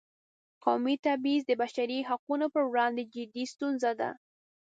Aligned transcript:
قومي 0.63 0.95
تبعیض 1.05 1.43
د 1.47 1.51
بشري 1.61 1.99
حقونو 2.09 2.45
پر 2.53 2.63
وړاندې 2.71 3.03
جدي 3.15 3.45
ستونزه 3.53 3.91
ده. 3.99 4.09